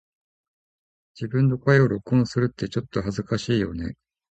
[1.13, 3.93] 自分の声を録音するってちょっと恥ずかしいよね🫣